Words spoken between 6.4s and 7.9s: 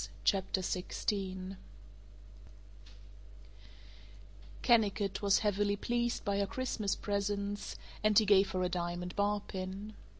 Christmas presents,